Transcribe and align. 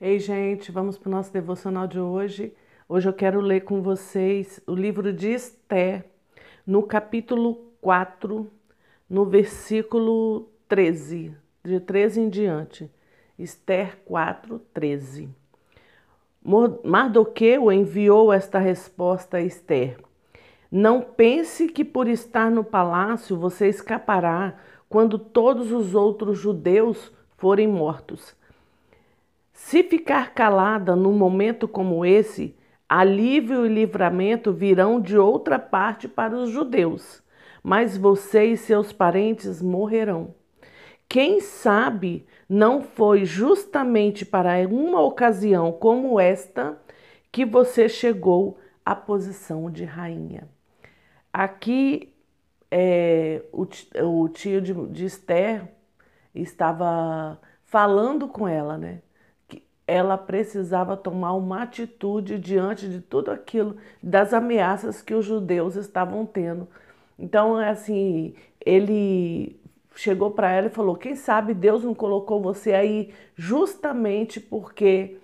Ei, 0.00 0.20
gente, 0.20 0.70
vamos 0.70 0.96
para 0.96 1.08
o 1.08 1.10
nosso 1.10 1.32
devocional 1.32 1.84
de 1.88 1.98
hoje. 1.98 2.54
Hoje 2.88 3.08
eu 3.08 3.12
quero 3.12 3.40
ler 3.40 3.62
com 3.62 3.82
vocês 3.82 4.60
o 4.64 4.72
livro 4.72 5.12
de 5.12 5.30
Esté, 5.30 6.04
no 6.64 6.84
capítulo 6.84 7.56
4, 7.80 8.48
no 9.10 9.24
versículo 9.24 10.48
13, 10.68 11.34
de 11.64 11.80
13 11.80 12.20
em 12.20 12.28
diante. 12.28 12.88
Esther 13.36 13.98
4, 14.04 14.60
13. 14.72 15.28
Mardoqueu 16.84 17.72
enviou 17.72 18.32
esta 18.32 18.60
resposta 18.60 19.38
a 19.38 19.42
Esther. 19.42 19.98
Não 20.70 21.02
pense 21.02 21.66
que 21.66 21.84
por 21.84 22.06
estar 22.06 22.52
no 22.52 22.62
palácio 22.62 23.36
você 23.36 23.66
escapará 23.66 24.60
quando 24.88 25.18
todos 25.18 25.72
os 25.72 25.92
outros 25.92 26.38
judeus 26.38 27.12
forem 27.36 27.66
mortos. 27.66 28.37
Se 29.60 29.82
ficar 29.82 30.34
calada 30.34 30.94
num 30.94 31.12
momento 31.12 31.66
como 31.66 32.06
esse, 32.06 32.56
alívio 32.88 33.66
e 33.66 33.68
livramento 33.68 34.52
virão 34.52 35.00
de 35.00 35.18
outra 35.18 35.58
parte 35.58 36.06
para 36.08 36.34
os 36.34 36.48
judeus, 36.48 37.22
mas 37.62 37.96
você 37.96 38.44
e 38.44 38.56
seus 38.56 38.92
parentes 38.92 39.60
morrerão. 39.60 40.32
Quem 41.08 41.40
sabe 41.40 42.24
não 42.48 42.80
foi 42.80 43.24
justamente 43.24 44.24
para 44.24 44.66
uma 44.68 45.02
ocasião 45.02 45.72
como 45.72 46.20
esta 46.20 46.80
que 47.30 47.44
você 47.44 47.88
chegou 47.88 48.58
à 48.86 48.94
posição 48.94 49.68
de 49.70 49.84
rainha. 49.84 50.48
Aqui 51.32 52.14
é, 52.70 53.42
o, 53.52 53.66
o, 54.04 54.28
tio 54.28 54.62
de, 54.62 54.72
de 54.72 55.04
Esther 55.04 55.68
estava 56.32 57.40
falando 57.64 58.28
com 58.28 58.46
ela, 58.46 58.78
né? 58.78 59.02
Ela 59.88 60.18
precisava 60.18 60.98
tomar 60.98 61.32
uma 61.32 61.62
atitude 61.62 62.38
diante 62.38 62.86
de 62.90 63.00
tudo 63.00 63.30
aquilo, 63.30 63.78
das 64.02 64.34
ameaças 64.34 65.00
que 65.00 65.14
os 65.14 65.24
judeus 65.24 65.76
estavam 65.76 66.26
tendo. 66.26 66.68
Então, 67.18 67.58
é 67.58 67.70
assim, 67.70 68.34
ele 68.64 69.58
chegou 69.96 70.30
para 70.30 70.52
ela 70.52 70.66
e 70.66 70.70
falou: 70.70 70.94
Quem 70.94 71.16
sabe 71.16 71.54
Deus 71.54 71.82
não 71.82 71.94
colocou 71.94 72.42
você 72.42 72.74
aí 72.74 73.14
justamente 73.34 74.38
porque 74.38 75.16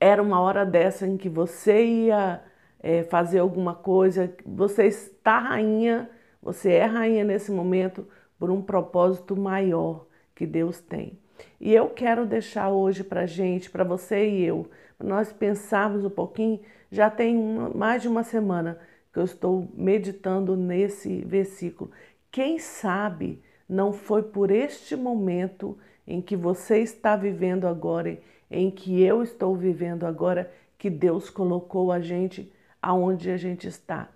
era 0.00 0.22
uma 0.22 0.40
hora 0.40 0.64
dessa 0.64 1.06
em 1.06 1.18
que 1.18 1.28
você 1.28 1.84
ia 1.84 2.42
é, 2.80 3.02
fazer 3.02 3.40
alguma 3.40 3.74
coisa, 3.74 4.34
você 4.46 4.86
está 4.86 5.38
rainha, 5.38 6.08
você 6.42 6.72
é 6.72 6.86
rainha 6.86 7.24
nesse 7.24 7.52
momento 7.52 8.08
por 8.38 8.50
um 8.50 8.62
propósito 8.62 9.36
maior 9.36 10.06
que 10.34 10.46
Deus 10.46 10.80
tem. 10.80 11.18
E 11.60 11.74
eu 11.74 11.88
quero 11.88 12.26
deixar 12.26 12.70
hoje 12.70 13.02
para 13.02 13.26
gente, 13.26 13.70
para 13.70 13.84
você 13.84 14.28
e 14.28 14.44
eu, 14.44 14.68
nós 14.98 15.32
pensarmos 15.32 16.04
um 16.04 16.10
pouquinho. 16.10 16.60
Já 16.90 17.10
tem 17.10 17.36
uma, 17.36 17.70
mais 17.70 18.02
de 18.02 18.08
uma 18.08 18.22
semana 18.22 18.78
que 19.12 19.18
eu 19.18 19.24
estou 19.24 19.68
meditando 19.74 20.56
nesse 20.56 21.20
versículo. 21.24 21.90
Quem 22.30 22.58
sabe 22.58 23.42
não 23.68 23.92
foi 23.92 24.22
por 24.22 24.50
este 24.50 24.94
momento 24.94 25.76
em 26.06 26.20
que 26.20 26.36
você 26.36 26.78
está 26.80 27.16
vivendo 27.16 27.66
agora, 27.66 28.18
em 28.50 28.70
que 28.70 29.02
eu 29.02 29.22
estou 29.22 29.56
vivendo 29.56 30.04
agora, 30.04 30.52
que 30.78 30.90
Deus 30.90 31.30
colocou 31.30 31.90
a 31.90 32.00
gente 32.00 32.52
aonde 32.80 33.30
a 33.30 33.36
gente 33.36 33.66
está. 33.66 34.08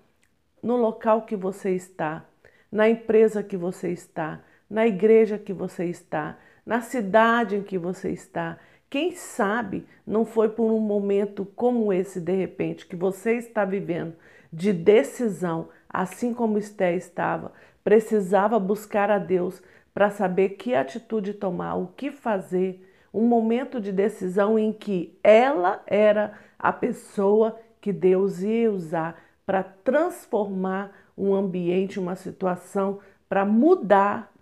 No 0.63 0.77
local 0.77 1.23
que 1.23 1.35
você 1.35 1.71
está, 1.71 2.25
na 2.71 2.89
empresa 2.89 3.43
que 3.43 3.57
você 3.57 3.91
está, 3.91 4.41
na 4.69 4.87
igreja 4.87 5.39
que 5.39 5.53
você 5.53 5.87
está, 5.87 6.39
na 6.65 6.81
cidade 6.81 7.57
em 7.57 7.63
que 7.63 7.79
você 7.79 8.11
está. 8.11 8.59
Quem 8.89 9.13
sabe 9.13 9.87
não 10.07 10.25
foi 10.25 10.49
por 10.49 10.71
um 10.71 10.81
momento 10.81 11.45
como 11.45 11.93
esse, 11.93 12.21
de 12.21 12.33
repente, 12.33 12.87
que 12.87 12.97
você 12.97 13.37
está 13.37 13.65
vivendo, 13.65 14.15
de 14.53 14.73
decisão, 14.73 15.69
assim 15.89 16.35
como 16.35 16.59
Esté 16.59 16.95
estava, 16.95 17.53
precisava 17.85 18.59
buscar 18.59 19.11
a 19.11 19.19
Deus 19.19 19.63
para 19.95 20.11
saber 20.11 20.51
que 20.51 20.75
atitude 20.75 21.35
tomar, 21.35 21.77
o 21.77 21.89
que 21.89 22.11
fazer, 22.11 22.87
um 23.13 23.27
momento 23.27 23.81
de 23.81 23.93
decisão 23.93 24.59
em 24.59 24.73
que 24.73 25.19
ela 25.23 25.83
era 25.87 26.35
a 26.59 26.73
pessoa 26.73 27.59
que 27.81 27.93
Deus 27.93 28.41
ia 28.43 28.71
usar 28.71 29.21
para 29.45 29.63
transformar 29.63 30.93
um 31.17 31.35
ambiente, 31.35 31.99
uma 31.99 32.15
situação, 32.15 33.01
para 33.29 33.45
mudar 33.45 34.33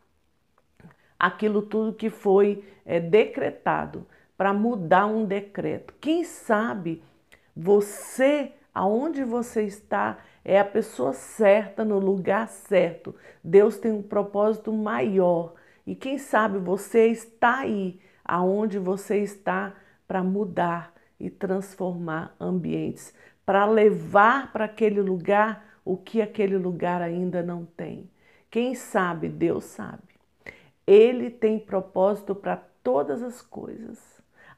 aquilo 1.19 1.63
tudo 1.63 1.95
que 1.95 2.11
foi 2.11 2.65
é, 2.87 3.01
decretado, 3.01 4.07
para 4.37 4.53
mudar 4.53 5.07
um 5.07 5.25
decreto. 5.25 5.93
Quem 6.01 6.23
sabe 6.23 7.03
você, 7.57 8.53
aonde 8.73 9.25
você 9.25 9.65
está, 9.65 10.19
é 10.45 10.61
a 10.61 10.65
pessoa 10.65 11.13
certa 11.13 11.85
no 11.85 11.99
lugar 11.99 12.47
certo. 12.49 13.15
Deus 13.43 13.77
tem 13.79 13.91
um 13.91 14.03
propósito 14.03 14.73
maior. 14.73 15.55
E 15.85 15.95
quem 15.95 16.19
sabe 16.19 16.59
você 16.59 17.09
está 17.09 17.61
aí, 17.61 17.99
aonde 18.25 18.79
você 18.79 19.19
está, 19.19 19.75
para 20.07 20.23
mudar 20.23 20.95
e 21.19 21.29
transformar 21.29 22.35
ambientes, 22.41 23.13
para 23.45 23.67
levar 23.67 24.53
para 24.53 24.67
aquele 24.67 25.03
lugar 25.03 25.67
o 25.85 25.97
que 25.97 26.23
aquele 26.23 26.57
lugar 26.57 27.03
ainda 27.03 27.43
não 27.43 27.65
tem. 27.65 28.09
Quem 28.51 28.75
sabe, 28.75 29.29
Deus 29.29 29.65
sabe. 29.65 30.08
Ele 30.89 31.29
tem 31.29 31.59
propósito 31.59 32.35
para 32.35 32.57
todas 32.83 33.23
as 33.23 33.43
coisas. 33.43 33.99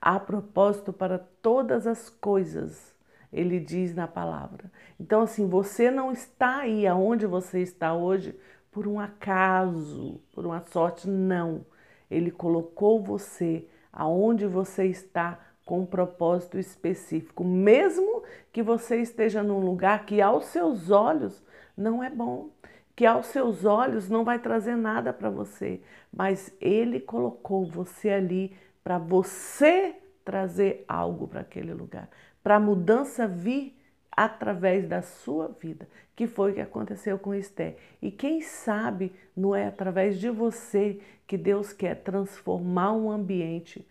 Há 0.01 0.21
propósito 0.21 0.93
para 0.93 1.19
todas 1.19 1.89
as 1.89 2.09
coisas, 2.09 2.95
ele 3.33 3.59
diz 3.59 3.97
na 3.97 4.07
palavra. 4.07 4.71
Então, 5.01 5.23
assim, 5.23 5.49
você 5.49 5.91
não 5.91 6.13
está 6.13 6.59
aí 6.59 6.87
aonde 6.87 7.27
você 7.27 7.59
está 7.59 7.95
hoje 7.95 8.39
por 8.71 8.87
um 8.87 9.01
acaso, 9.01 10.21
por 10.33 10.47
uma 10.47 10.61
sorte, 10.61 11.11
não. 11.11 11.67
Ele 12.09 12.31
colocou 12.31 13.03
você 13.03 13.67
aonde 13.93 14.47
você 14.47 14.87
está 14.87 15.37
com 15.67 15.81
um 15.81 15.87
propósito 15.87 16.61
específico, 16.61 17.43
mesmo 17.43 18.23
que 18.53 18.63
você 18.63 19.03
esteja 19.03 19.43
num 19.43 19.59
lugar 19.59 20.07
que 20.07 20.23
aos 20.23 20.45
seus 20.45 20.93
olhos 20.93 21.43
não 21.77 22.05
é 22.05 22.09
bom 22.09 22.51
que 23.01 23.07
aos 23.07 23.29
seus 23.29 23.65
olhos 23.65 24.11
não 24.11 24.25
vai 24.25 24.39
trazer 24.39 24.77
nada 24.77 25.11
para 25.11 25.31
você, 25.31 25.81
mas 26.13 26.55
Ele 26.61 27.01
colocou 27.01 27.65
você 27.65 28.11
ali 28.11 28.55
para 28.85 28.99
você 28.99 29.97
trazer 30.23 30.85
algo 30.87 31.27
para 31.27 31.41
aquele 31.41 31.73
lugar, 31.73 32.11
para 32.43 32.57
a 32.57 32.61
mudança 32.61 33.27
vir 33.27 33.75
através 34.13 34.87
da 34.87 35.01
sua 35.01 35.49
vida, 35.49 35.89
que 36.15 36.27
foi 36.27 36.51
o 36.51 36.55
que 36.55 36.61
aconteceu 36.61 37.19
com 37.19 37.35
Esté. 37.35 37.79
E 38.03 38.11
quem 38.11 38.43
sabe 38.43 39.15
não 39.35 39.57
é 39.57 39.67
através 39.67 40.21
de 40.21 40.29
você 40.29 41.01
que 41.27 41.39
Deus 41.39 41.73
quer 41.73 42.03
transformar 42.03 42.93
um 42.93 43.11
ambiente, 43.11 43.89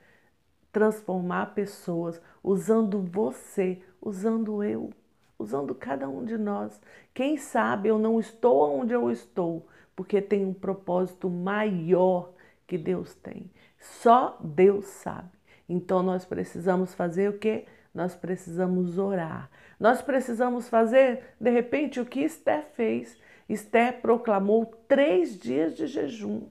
transformar 0.72 1.56
pessoas, 1.56 2.22
usando 2.44 3.02
você, 3.02 3.82
usando 4.00 4.64
eu 4.64 4.92
usando 5.40 5.74
cada 5.74 6.08
um 6.10 6.26
de 6.26 6.38
nós. 6.38 6.80
Quem 7.14 7.38
sabe 7.38 7.88
eu 7.88 7.98
não 7.98 8.20
estou 8.20 8.80
onde 8.80 8.94
eu 8.94 9.10
estou, 9.10 9.66
porque 9.96 10.22
tem 10.22 10.46
um 10.46 10.54
propósito 10.54 11.30
maior 11.30 12.32
que 12.68 12.78
Deus 12.78 13.16
tem. 13.16 13.50
Só 13.80 14.38
Deus 14.44 14.86
sabe. 14.86 15.32
Então 15.68 16.04
nós 16.04 16.26
precisamos 16.26 16.94
fazer 16.94 17.30
o 17.30 17.40
que? 17.40 17.66
Nós 17.94 18.16
precisamos 18.16 18.98
orar. 18.98 19.50
Nós 19.80 20.02
precisamos 20.02 20.68
fazer, 20.68 21.36
de 21.40 21.50
repente, 21.50 22.00
o 22.00 22.06
que 22.06 22.20
Esté 22.20 22.62
fez. 22.62 23.18
Esté 23.48 23.92
proclamou 23.92 24.66
três 24.88 25.38
dias 25.38 25.76
de 25.76 25.88
jejum 25.88 26.44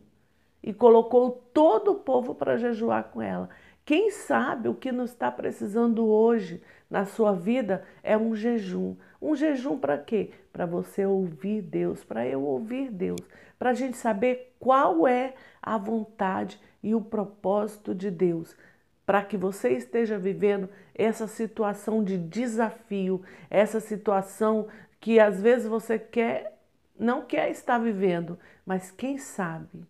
e 0.63 0.73
colocou 0.73 1.31
todo 1.53 1.93
o 1.93 1.99
povo 2.01 2.35
para 2.35 2.57
jejuar 2.57 3.05
com 3.05 3.23
ela. 3.23 3.49
Quem 3.89 4.11
sabe 4.11 4.69
o 4.69 4.75
que 4.75 4.93
nos 4.93 5.13
está 5.13 5.31
precisando 5.31 6.07
hoje 6.07 6.63
na 6.91 7.07
sua 7.07 7.33
vida 7.33 7.87
é 8.03 8.19
um 8.19 8.37
jejum. 8.37 8.95
Um 9.19 9.35
jejum 9.35 9.79
para 9.79 9.97
quê? 9.97 10.31
Para 10.53 10.67
você 10.67 11.07
ouvir 11.07 11.63
Deus, 11.63 12.05
para 12.05 12.27
eu 12.27 12.43
ouvir 12.43 12.91
Deus, 12.91 13.19
para 13.59 13.71
a 13.71 13.73
gente 13.73 13.97
saber 13.97 14.55
qual 14.61 15.09
é 15.09 15.33
a 15.63 15.79
vontade 15.79 16.61
e 16.83 16.95
o 16.95 17.01
propósito 17.01 17.95
de 17.95 18.11
Deus, 18.11 18.55
para 19.07 19.25
que 19.25 19.39
você 19.39 19.71
esteja 19.71 20.19
vivendo 20.19 20.69
essa 20.95 21.27
situação 21.27 22.05
de 22.05 22.19
desafio, 22.19 23.23
essa 23.49 23.81
situação 23.81 24.69
que 25.01 25.19
às 25.19 25.41
vezes 25.41 25.67
você 25.67 25.99
quer, 25.99 26.59
não 27.01 27.23
quer 27.23 27.51
estar 27.51 27.79
vivendo, 27.79 28.39
mas 28.67 28.91
quem 28.91 29.17
sabe? 29.17 29.87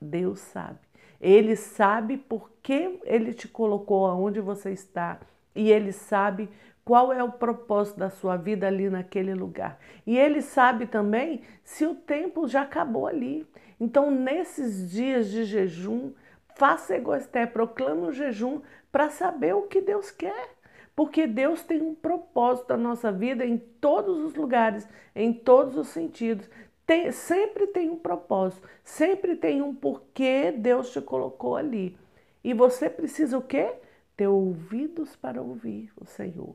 Deus 0.00 0.38
sabe. 0.38 0.85
Ele 1.26 1.56
sabe 1.56 2.16
por 2.16 2.52
que 2.62 3.00
ele 3.02 3.34
te 3.34 3.48
colocou 3.48 4.06
aonde 4.06 4.40
você 4.40 4.70
está 4.70 5.18
e 5.56 5.72
ele 5.72 5.90
sabe 5.90 6.48
qual 6.84 7.12
é 7.12 7.20
o 7.20 7.32
propósito 7.32 7.98
da 7.98 8.08
sua 8.08 8.36
vida 8.36 8.68
ali 8.68 8.88
naquele 8.88 9.34
lugar. 9.34 9.76
E 10.06 10.16
ele 10.16 10.40
sabe 10.40 10.86
também 10.86 11.40
se 11.64 11.84
o 11.84 11.96
tempo 11.96 12.46
já 12.46 12.62
acabou 12.62 13.08
ali. 13.08 13.44
Então, 13.80 14.08
nesses 14.08 14.88
dias 14.92 15.28
de 15.28 15.44
jejum, 15.44 16.12
Faça 16.54 16.94
Esté, 16.96 17.44
proclame 17.44 18.02
um 18.02 18.12
jejum 18.12 18.60
para 18.92 19.10
saber 19.10 19.52
o 19.54 19.62
que 19.62 19.80
Deus 19.80 20.12
quer. 20.12 20.54
Porque 20.94 21.26
Deus 21.26 21.64
tem 21.64 21.82
um 21.82 21.94
propósito 21.94 22.68
na 22.68 22.76
nossa 22.76 23.10
vida 23.10 23.44
em 23.44 23.58
todos 23.58 24.18
os 24.20 24.34
lugares, 24.36 24.88
em 25.14 25.32
todos 25.32 25.76
os 25.76 25.88
sentidos. 25.88 26.48
Tem, 26.86 27.10
sempre 27.10 27.66
tem 27.66 27.90
um 27.90 27.98
propósito, 27.98 28.68
sempre 28.84 29.34
tem 29.34 29.60
um 29.60 29.74
porquê 29.74 30.52
Deus 30.52 30.92
te 30.92 31.00
colocou 31.00 31.56
ali. 31.56 31.98
E 32.44 32.54
você 32.54 32.88
precisa 32.88 33.36
o 33.36 33.42
quê? 33.42 33.74
Ter 34.16 34.28
ouvidos 34.28 35.16
para 35.16 35.42
ouvir 35.42 35.90
o 36.00 36.06
Senhor. 36.06 36.54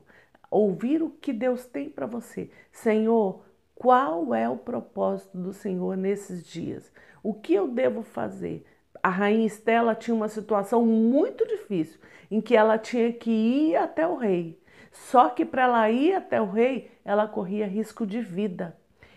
Ouvir 0.50 1.02
o 1.02 1.10
que 1.10 1.34
Deus 1.34 1.66
tem 1.66 1.90
para 1.90 2.06
você. 2.06 2.50
Senhor, 2.72 3.44
qual 3.74 4.34
é 4.34 4.48
o 4.48 4.56
propósito 4.56 5.36
do 5.36 5.52
Senhor 5.52 5.98
nesses 5.98 6.46
dias? 6.46 6.90
O 7.22 7.34
que 7.34 7.52
eu 7.52 7.68
devo 7.68 8.02
fazer? 8.02 8.64
A 9.02 9.10
rainha 9.10 9.46
Estela 9.46 9.94
tinha 9.94 10.14
uma 10.14 10.28
situação 10.28 10.86
muito 10.86 11.46
difícil, 11.46 12.00
em 12.30 12.40
que 12.40 12.56
ela 12.56 12.78
tinha 12.78 13.12
que 13.12 13.30
ir 13.30 13.76
até 13.76 14.06
o 14.06 14.16
rei. 14.16 14.58
Só 14.90 15.28
que 15.28 15.44
para 15.44 15.64
ela 15.64 15.90
ir 15.90 16.14
até 16.14 16.40
o 16.40 16.50
rei, 16.50 16.90
ela 17.04 17.28
corria 17.28 17.66
risco 17.66 18.06
de 18.06 18.20
vida. 18.20 18.76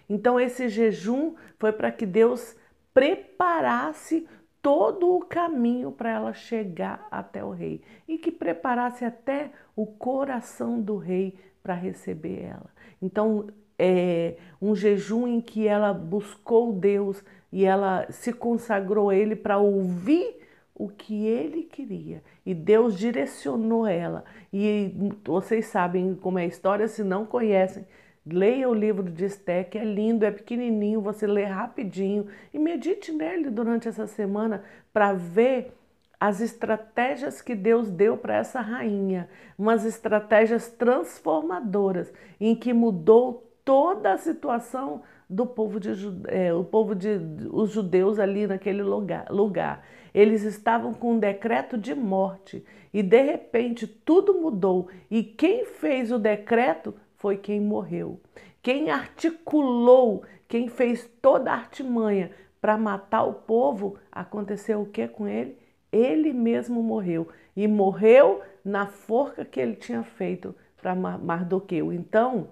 Então 0.10 0.40
esse 0.40 0.70
jejum 0.70 1.36
foi 1.58 1.72
para 1.72 1.92
que 1.92 2.06
Deus 2.06 2.56
preparasse 2.94 4.28
todo 4.62 5.16
o 5.16 5.20
caminho 5.20 5.92
para 5.92 6.10
ela 6.10 6.34
chegar 6.34 7.08
até 7.12 7.44
o 7.44 7.52
rei 7.52 7.82
e 8.08 8.18
que 8.18 8.32
preparasse 8.32 9.06
até 9.06 9.52
o 9.76 9.86
coração 9.86 10.82
do 10.82 10.98
rei 10.98 11.38
para 11.62 11.74
receber 11.74 12.44
ela. 12.44 12.70
Então 13.02 13.48
é 13.78 14.38
um 14.62 14.76
jejum 14.76 15.28
em 15.28 15.42
que 15.42 15.68
ela 15.68 15.94
buscou 15.94 16.74
Deus 16.74 17.24
e 17.52 17.66
ela 17.66 18.06
se 18.10 18.34
consagrou 18.34 19.10
a 19.10 19.16
Ele 19.16 19.36
para 19.36 19.58
ouvir 19.58 20.40
o 20.74 20.90
que 20.90 21.26
Ele 21.26 21.64
queria. 21.64 22.24
E 22.46 22.54
Deus 22.54 22.98
direcionou 22.98 23.88
ela. 23.88 24.26
E 24.52 24.94
vocês 25.24 25.68
sabem 25.68 26.16
como 26.16 26.40
é 26.40 26.44
a 26.44 26.48
história, 26.48 26.88
se 26.88 27.04
não 27.04 27.26
conhecem, 27.26 27.86
leia 28.26 28.68
o 28.68 28.74
livro 28.74 29.04
de 29.04 29.26
Esté, 29.26 29.64
que 29.64 29.78
é 29.78 29.84
lindo, 29.84 30.26
é 30.26 30.32
pequenininho, 30.32 31.02
você 31.02 31.28
lê 31.28 31.44
rapidinho 31.44 32.28
e 32.54 32.58
medite 32.58 33.12
nele 33.12 33.50
durante 33.50 33.88
essa 33.88 34.08
semana 34.08 34.64
para 34.92 35.14
ver 35.14 35.74
as 36.20 36.42
estratégias 36.42 37.42
que 37.42 37.54
Deus 37.54 37.90
deu 37.92 38.18
para 38.18 38.38
essa 38.38 38.62
rainha, 38.62 39.30
umas 39.58 39.86
estratégias 39.86 40.70
transformadoras 40.70 42.12
em 42.40 42.56
que 42.56 42.74
mudou 42.74 43.52
toda 43.64 44.14
a 44.14 44.18
situação 44.18 45.04
do 45.30 45.46
povo 45.46 45.80
de 45.80 45.92
é, 46.28 46.54
o 46.54 46.64
povo 46.64 46.96
de 46.96 47.20
os 47.52 47.72
judeus 47.72 48.20
ali 48.20 48.48
naquele 48.48 48.84
lugar, 48.84 49.28
lugar. 49.30 49.84
Eles 50.14 50.44
estavam 50.44 50.94
com 50.94 51.14
um 51.14 51.20
decreto 51.20 51.78
de 51.78 51.94
morte 51.94 52.64
e 52.94 53.04
de 53.04 53.22
repente 53.22 53.86
tudo 53.86 54.36
mudou 54.36 54.88
e 55.12 55.24
quem 55.24 55.66
fez 55.66 56.12
o 56.12 56.20
decreto 56.20 56.94
foi 57.26 57.38
quem 57.38 57.60
morreu. 57.60 58.22
Quem 58.62 58.92
articulou, 58.92 60.24
quem 60.48 60.70
fez 60.70 61.10
toda 61.24 61.50
a 61.50 61.56
artimanha 61.56 62.30
para 62.62 62.78
matar 62.78 63.24
o 63.24 63.34
povo, 63.34 63.98
aconteceu 64.12 64.84
o 64.84 64.86
que 64.86 65.08
com 65.08 65.28
ele? 65.28 65.58
Ele 65.92 66.32
mesmo 66.32 66.84
morreu 66.84 67.28
e 67.56 67.68
morreu 67.68 68.44
na 68.64 68.86
forca 68.86 69.44
que 69.44 69.60
ele 69.60 69.76
tinha 69.76 70.04
feito 70.04 70.54
para 70.78 70.94
Mardoqueu. 70.94 71.92
Então, 71.92 72.50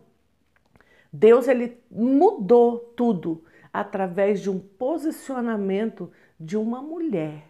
Deus 1.12 1.48
ele 1.48 1.78
mudou 1.92 2.80
tudo 2.98 3.44
através 3.72 4.42
de 4.42 4.50
um 4.50 4.58
posicionamento 4.58 6.12
de 6.40 6.58
uma 6.58 6.82
mulher, 6.82 7.44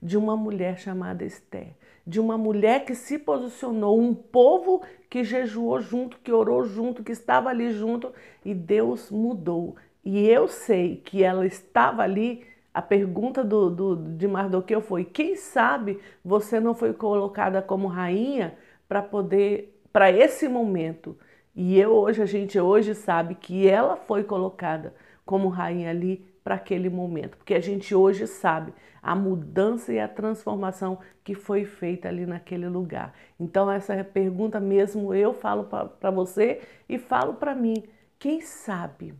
de 0.00 0.16
uma 0.16 0.38
mulher 0.38 0.78
chamada 0.78 1.22
Esther, 1.22 1.76
de 2.06 2.20
uma 2.20 2.36
mulher 2.36 2.84
que 2.84 2.94
se 2.94 3.18
posicionou, 3.18 3.98
um 3.98 4.14
povo 4.14 4.82
que 5.08 5.22
jejuou 5.22 5.80
junto, 5.80 6.18
que 6.18 6.32
orou 6.32 6.64
junto, 6.64 7.04
que 7.04 7.12
estava 7.12 7.50
ali 7.50 7.70
junto 7.72 8.12
e 8.44 8.54
Deus 8.54 9.10
mudou. 9.10 9.76
E 10.04 10.26
eu 10.28 10.48
sei 10.48 10.96
que 10.96 11.22
ela 11.22 11.46
estava 11.46 12.02
ali. 12.02 12.44
A 12.74 12.80
pergunta 12.80 13.44
do, 13.44 13.68
do, 13.70 13.96
de 14.16 14.26
Mardoqueu 14.26 14.80
foi: 14.80 15.04
quem 15.04 15.36
sabe 15.36 16.00
você 16.24 16.58
não 16.58 16.74
foi 16.74 16.92
colocada 16.92 17.60
como 17.60 17.86
rainha 17.86 18.56
para 18.88 19.02
poder, 19.02 19.78
para 19.92 20.10
esse 20.10 20.48
momento? 20.48 21.16
E 21.54 21.78
eu 21.78 21.90
hoje, 21.90 22.22
a 22.22 22.26
gente 22.26 22.58
hoje 22.58 22.94
sabe 22.94 23.34
que 23.34 23.68
ela 23.68 23.96
foi 23.96 24.24
colocada 24.24 24.94
como 25.24 25.48
rainha 25.48 25.90
ali 25.90 26.31
para 26.42 26.56
aquele 26.56 26.88
momento, 26.90 27.36
porque 27.36 27.54
a 27.54 27.60
gente 27.60 27.94
hoje 27.94 28.26
sabe 28.26 28.72
a 29.02 29.14
mudança 29.14 29.92
e 29.92 29.98
a 29.98 30.08
transformação 30.08 30.98
que 31.24 31.34
foi 31.34 31.64
feita 31.64 32.08
ali 32.08 32.26
naquele 32.26 32.68
lugar. 32.68 33.14
Então 33.38 33.70
essa 33.70 34.02
pergunta 34.04 34.60
mesmo 34.60 35.14
eu 35.14 35.32
falo 35.32 35.64
para 35.64 36.10
você 36.10 36.60
e 36.88 36.98
falo 36.98 37.34
para 37.34 37.54
mim, 37.54 37.82
quem 38.18 38.40
sabe? 38.40 39.14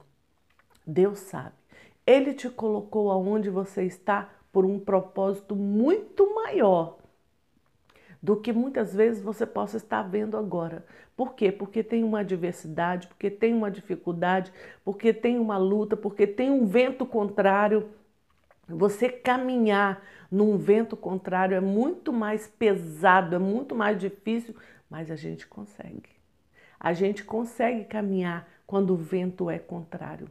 Deus 0.86 1.18
sabe. 1.18 1.54
Ele 2.06 2.34
te 2.34 2.48
colocou 2.48 3.10
aonde 3.10 3.50
você 3.50 3.84
está 3.84 4.28
por 4.52 4.64
um 4.64 4.78
propósito 4.78 5.56
muito 5.56 6.34
maior 6.34 6.98
do 8.22 8.36
que 8.36 8.52
muitas 8.52 8.94
vezes 8.94 9.20
você 9.22 9.44
possa 9.44 9.76
estar 9.76 10.02
vendo 10.02 10.36
agora. 10.36 10.84
Por 11.22 11.34
quê? 11.34 11.52
Porque 11.52 11.84
tem 11.84 12.02
uma 12.02 12.18
adversidade, 12.18 13.06
porque 13.06 13.30
tem 13.30 13.54
uma 13.54 13.70
dificuldade, 13.70 14.52
porque 14.84 15.12
tem 15.12 15.38
uma 15.38 15.56
luta, 15.56 15.96
porque 15.96 16.26
tem 16.26 16.50
um 16.50 16.66
vento 16.66 17.06
contrário. 17.06 17.90
Você 18.66 19.08
caminhar 19.08 20.02
num 20.28 20.58
vento 20.58 20.96
contrário 20.96 21.54
é 21.54 21.60
muito 21.60 22.12
mais 22.12 22.48
pesado, 22.48 23.36
é 23.36 23.38
muito 23.38 23.72
mais 23.72 24.00
difícil, 24.00 24.56
mas 24.90 25.12
a 25.12 25.14
gente 25.14 25.46
consegue. 25.46 26.10
A 26.80 26.92
gente 26.92 27.22
consegue 27.22 27.84
caminhar 27.84 28.48
quando 28.66 28.92
o 28.92 28.96
vento 28.96 29.48
é 29.48 29.60
contrário. 29.60 30.28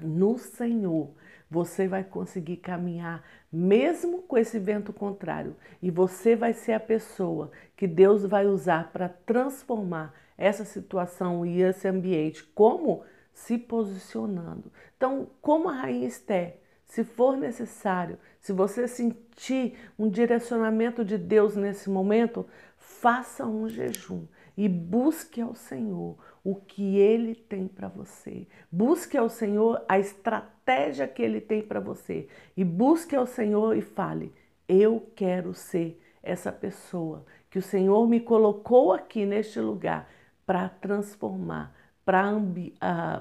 No 0.00 0.38
Senhor, 0.38 1.10
você 1.54 1.86
vai 1.86 2.02
conseguir 2.02 2.56
caminhar 2.56 3.22
mesmo 3.52 4.22
com 4.22 4.36
esse 4.36 4.58
vento 4.58 4.92
contrário, 4.92 5.54
e 5.80 5.88
você 5.88 6.34
vai 6.34 6.52
ser 6.52 6.72
a 6.72 6.80
pessoa 6.80 7.52
que 7.76 7.86
Deus 7.86 8.24
vai 8.24 8.46
usar 8.46 8.90
para 8.92 9.08
transformar 9.08 10.12
essa 10.36 10.64
situação 10.64 11.46
e 11.46 11.62
esse 11.62 11.86
ambiente. 11.86 12.42
Como? 12.42 13.04
Se 13.32 13.56
posicionando. 13.56 14.72
Então, 14.96 15.28
como 15.40 15.68
a 15.68 15.72
rainha 15.72 16.08
Esther, 16.08 16.58
se 16.84 17.04
for 17.04 17.36
necessário, 17.36 18.18
se 18.40 18.52
você 18.52 18.88
sentir 18.88 19.76
um 19.96 20.08
direcionamento 20.08 21.04
de 21.04 21.16
Deus 21.16 21.54
nesse 21.54 21.88
momento, 21.88 22.44
faça 22.84 23.46
um 23.46 23.68
jejum 23.68 24.26
e 24.56 24.68
busque 24.68 25.40
ao 25.40 25.54
Senhor 25.54 26.16
o 26.42 26.54
que 26.54 26.98
Ele 26.98 27.34
tem 27.34 27.66
para 27.66 27.88
você. 27.88 28.46
Busque 28.70 29.16
ao 29.16 29.28
Senhor 29.28 29.84
a 29.88 29.98
estratégia 29.98 31.08
que 31.08 31.22
Ele 31.22 31.40
tem 31.40 31.62
para 31.62 31.80
você. 31.80 32.28
E 32.56 32.64
busque 32.64 33.16
ao 33.16 33.26
Senhor 33.26 33.76
e 33.76 33.80
fale: 33.80 34.32
Eu 34.68 35.10
quero 35.16 35.54
ser 35.54 36.00
essa 36.22 36.52
pessoa 36.52 37.24
que 37.50 37.58
o 37.58 37.62
Senhor 37.62 38.06
me 38.06 38.20
colocou 38.20 38.92
aqui 38.92 39.26
neste 39.26 39.60
lugar 39.60 40.08
para 40.46 40.68
transformar, 40.68 41.74
para 42.04 42.32
uh, 42.32 42.42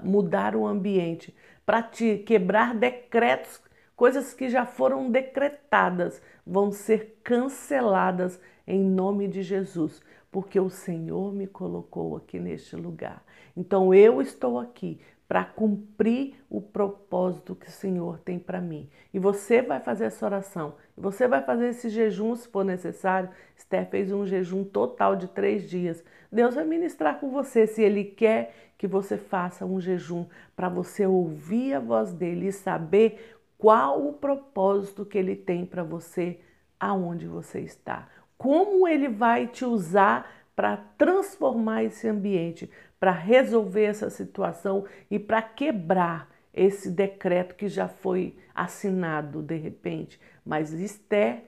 mudar 0.03 0.55
o 0.55 0.67
ambiente, 0.67 1.35
para 1.65 1.81
te 1.81 2.17
quebrar 2.17 2.75
decretos, 2.75 3.61
coisas 3.95 4.33
que 4.33 4.49
já 4.49 4.65
foram 4.65 5.09
decretadas, 5.09 6.21
vão 6.45 6.71
ser 6.71 7.19
canceladas 7.23 8.39
em 8.65 8.79
nome 8.79 9.27
de 9.27 9.41
Jesus 9.41 10.01
porque 10.33 10.59
o 10.59 10.67
Senhor 10.67 11.31
me 11.31 11.45
colocou 11.45 12.17
aqui 12.17 12.39
neste 12.39 12.75
lugar. 12.75 13.23
Então 13.55 13.93
eu 13.93 14.19
estou 14.19 14.57
aqui 14.57 14.99
para 15.27 15.45
cumprir 15.45 16.35
o 16.49 16.59
propósito 16.59 17.55
que 17.55 17.67
o 17.67 17.71
Senhor 17.71 18.17
tem 18.19 18.39
para 18.39 18.59
mim. 18.59 18.89
E 19.13 19.19
você 19.19 19.61
vai 19.61 19.79
fazer 19.79 20.05
essa 20.05 20.25
oração, 20.25 20.73
você 20.97 21.27
vai 21.27 21.43
fazer 21.43 21.67
esse 21.69 21.87
jejum 21.87 22.35
se 22.35 22.47
for 22.47 22.65
necessário. 22.65 23.29
Esther 23.55 23.87
fez 23.89 24.11
um 24.11 24.25
jejum 24.25 24.63
total 24.63 25.15
de 25.15 25.27
três 25.27 25.69
dias. 25.69 26.03
Deus 26.31 26.55
vai 26.55 26.65
ministrar 26.65 27.19
com 27.19 27.29
você 27.29 27.67
se 27.67 27.83
Ele 27.83 28.03
quer 28.03 28.55
que 28.75 28.87
você 28.87 29.17
faça 29.17 29.67
um 29.67 29.79
jejum 29.79 30.25
para 30.55 30.67
você 30.67 31.05
ouvir 31.05 31.75
a 31.75 31.79
voz 31.79 32.11
dele 32.11 32.47
e 32.47 32.51
saber 32.51 33.37
qual 33.55 34.07
o 34.07 34.13
propósito 34.13 35.05
que 35.05 35.17
Ele 35.17 35.35
tem 35.35 35.63
para 35.63 35.83
você 35.83 36.39
aonde 36.79 37.27
você 37.27 37.59
está 37.59 38.09
como 38.43 38.85
ele 38.85 39.07
vai 39.07 39.47
te 39.47 39.63
usar 39.63 40.29
para 40.53 40.75
transformar 40.97 41.85
esse 41.85 42.09
ambiente, 42.09 42.69
para 42.99 43.09
resolver 43.09 43.85
essa 43.85 44.09
situação 44.09 44.83
e 45.09 45.17
para 45.17 45.41
quebrar 45.41 46.29
esse 46.53 46.91
decreto 46.91 47.55
que 47.55 47.69
já 47.69 47.87
foi 47.87 48.37
assinado 48.53 49.41
de 49.41 49.55
repente. 49.55 50.19
Mas 50.45 50.73
Esté 50.73 51.45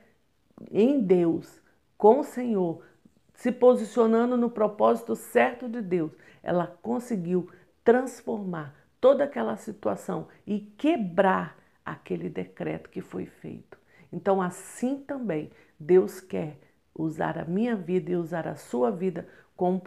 em 0.71 1.01
Deus, 1.01 1.61
com 1.97 2.21
o 2.21 2.23
Senhor, 2.23 2.81
se 3.33 3.51
posicionando 3.51 4.37
no 4.37 4.49
propósito 4.49 5.17
certo 5.17 5.67
de 5.67 5.81
Deus, 5.81 6.13
ela 6.41 6.65
conseguiu 6.81 7.49
transformar 7.83 8.73
toda 9.01 9.25
aquela 9.25 9.57
situação 9.57 10.29
e 10.47 10.61
quebrar 10.77 11.57
aquele 11.83 12.29
decreto 12.29 12.89
que 12.89 13.01
foi 13.01 13.25
feito. 13.25 13.77
Então, 14.13 14.41
assim 14.41 14.95
também, 15.01 15.51
Deus 15.77 16.21
quer 16.21 16.57
usar 16.95 17.37
a 17.37 17.45
minha 17.45 17.75
vida 17.75 18.11
e 18.11 18.15
usar 18.15 18.47
a 18.47 18.55
sua 18.55 18.89
vida 18.89 19.27
com 19.55 19.81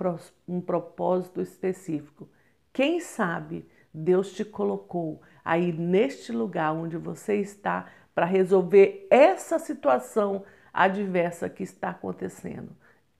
um 0.47 0.61
propósito 0.61 1.41
específico. 1.41 2.29
Quem 2.73 3.01
sabe 3.01 3.67
Deus 3.93 4.33
te 4.33 4.45
colocou 4.45 5.21
aí 5.45 5.73
neste 5.73 6.31
lugar 6.31 6.73
onde 6.73 6.97
você 6.97 7.37
está 7.37 7.91
para 8.15 8.27
resolver 8.27 9.07
essa 9.11 9.59
situação 9.59 10.45
adversa 10.73 11.49
que 11.49 11.63
está 11.63 11.91
acontecendo. 11.91 12.77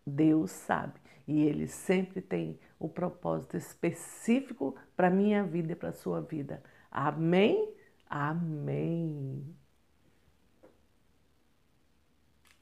Deus 0.07 0.51
sabe 0.51 1.01
e 1.27 1.45
Ele 1.45 1.67
sempre 1.67 2.21
tem 2.21 2.59
o 2.79 2.89
propósito 2.89 3.57
específico 3.57 4.77
para 4.97 5.11
minha 5.11 5.43
vida 5.43 5.73
e 5.73 5.77
para 5.77 5.93
sua 5.93 6.21
vida. 6.21 6.63
Amém? 6.91 7.75
Amém. 8.09 9.45